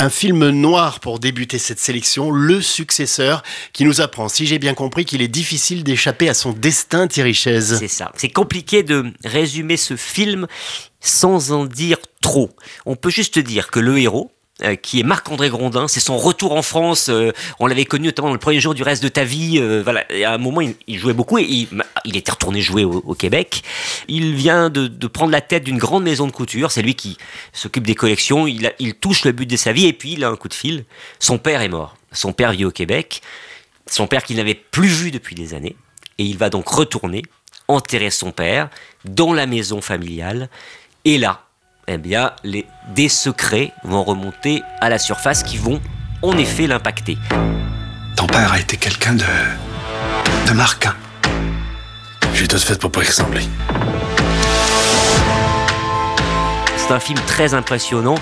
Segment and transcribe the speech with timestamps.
[0.00, 3.42] Un film noir pour débuter cette sélection, Le Successeur,
[3.74, 7.34] qui nous apprend, si j'ai bien compris, qu'il est difficile d'échapper à son destin, Thierry
[7.34, 7.76] Chaise.
[7.78, 8.10] C'est ça.
[8.16, 10.46] C'est compliqué de résumer ce film
[11.00, 12.48] sans en dire trop.
[12.86, 14.32] On peut juste dire que le héros,
[14.62, 15.88] euh, qui est Marc-André Grondin.
[15.88, 17.08] C'est son retour en France.
[17.08, 19.58] Euh, on l'avait connu notamment le premier jour du reste de ta vie.
[19.58, 19.84] Euh,
[20.24, 21.44] à un moment, il, jouait beaucoup et
[22.04, 23.62] il, était retourné jouer au, Québec.
[24.08, 26.70] Il vient de, de prendre la tête d'une grande maison de couture.
[26.70, 27.16] C'est lui qui
[27.52, 28.46] s'occupe des collections.
[28.46, 30.54] Il, il touche le but de sa vie et puis il a un coup de
[30.54, 30.84] fil.
[31.18, 31.96] Son père est mort.
[32.12, 33.22] Son père vit au Québec.
[33.86, 35.76] Son père qu'il n'avait plus vu depuis des années.
[36.18, 37.22] Et il va donc retourner
[37.70, 38.68] enterrer son père
[39.04, 40.50] dans la maison familiale.
[41.04, 41.44] Et là,
[41.88, 45.80] eh bien, les, des secrets vont remonter à la surface qui vont
[46.22, 47.18] en effet l'impacter.
[48.16, 49.24] Ton père a été quelqu'un de.
[50.48, 50.92] de marquant.
[52.34, 53.42] J'ai tout fait pour pas y ressembler.
[56.76, 58.16] C'est un film très impressionnant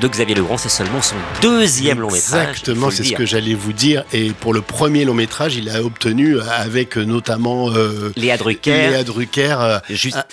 [0.00, 0.58] de Xavier Legrand.
[0.58, 2.48] C'est seulement son deuxième long métrage.
[2.50, 4.04] Exactement, c'est ce que j'allais vous dire.
[4.12, 7.70] Et pour le premier long métrage, il a obtenu euh, avec euh, notamment
[8.16, 9.80] Léa Drucker, Léa Drucker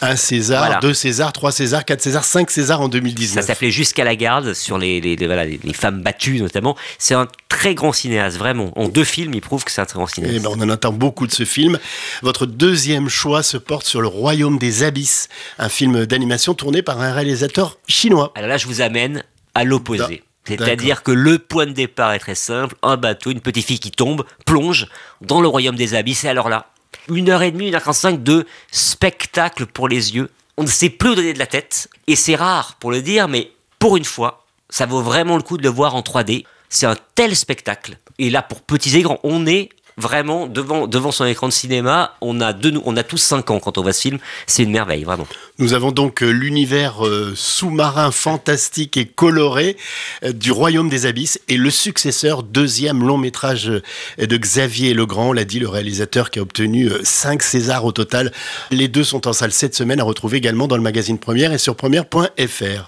[0.01, 3.41] un César, deux Césars, trois Césars, quatre Césars, cinq Césars en 2019.
[3.41, 6.75] Ça s'appelait Jusqu'à la garde sur les, les, voilà, les, femmes battues notamment.
[6.97, 8.71] C'est un très grand cinéaste, vraiment.
[8.77, 10.35] En deux films, il prouve que c'est un très grand cinéaste.
[10.37, 11.79] Eh ben, on en entend beaucoup de ce film.
[12.21, 16.99] Votre deuxième choix se porte sur Le Royaume des Abysses, un film d'animation tourné par
[17.01, 18.31] un réalisateur chinois.
[18.35, 19.23] Alors là, je vous amène
[19.55, 20.23] à l'opposé.
[20.45, 23.91] C'est-à-dire que le point de départ est très simple, un bateau, une petite fille qui
[23.91, 24.87] tombe, plonge
[25.21, 26.67] dans le royaume des abysses, et alors là,
[27.07, 30.29] une heure et demie, une heure trente-cinq de spectacle pour les yeux.
[30.57, 33.27] On ne sait plus où donner de la tête, et c'est rare pour le dire,
[33.27, 36.45] mais pour une fois, ça vaut vraiment le coup de le voir en 3D.
[36.69, 37.97] C'est un tel spectacle.
[38.19, 39.69] Et là, pour petits et grands, on est
[39.99, 42.53] vraiment devant, devant son écran de cinéma, on a,
[42.85, 44.19] on a tous 5 ans quand on voit ce film.
[44.47, 45.27] C'est une merveille, vraiment.
[45.57, 49.77] Nous avons donc euh, l'univers euh, sous-marin fantastique et coloré
[50.23, 55.45] euh, du Royaume des Abysses et le successeur, deuxième long métrage de Xavier Legrand, l'a
[55.45, 58.31] dit le réalisateur qui a obtenu 5 Césars au total.
[58.71, 61.57] Les deux sont en salle cette semaine à retrouver également dans le magazine Première et
[61.57, 62.85] sur première.fr.